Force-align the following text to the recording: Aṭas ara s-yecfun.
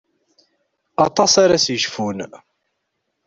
Aṭas 1.05 1.33
ara 1.43 1.57
s-yecfun. 1.63 2.19